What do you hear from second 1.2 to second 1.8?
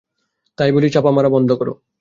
বন্ধ কর।